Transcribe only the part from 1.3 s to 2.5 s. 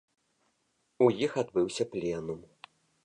адбыўся пленум.